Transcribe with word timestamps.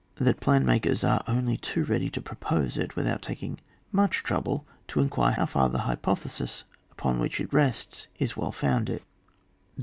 that 0.15 0.39
plan 0.39 0.65
makers 0.65 1.03
are 1.03 1.23
only 1.27 1.57
too 1.57 1.85
ready 1.85 2.09
to 2.09 2.19
propose 2.19 2.75
it, 2.75 2.95
without 2.95 3.21
taking 3.21 3.59
much 3.91 4.23
trouble 4.23 4.65
to 4.87 4.99
inquire 4.99 5.33
how 5.33 5.45
far 5.45 5.69
the 5.69 5.77
hypothesis 5.85 6.63
on 7.03 7.19
which 7.19 7.39
it 7.39 7.53
rests 7.53 8.07
is 8.17 8.35
well 8.35 8.51
founded. 8.51 9.03